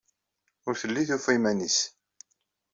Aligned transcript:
Ur 0.67 0.75
telli 0.81 1.03
tufa 1.09 1.31
iman-nnes. 1.37 1.77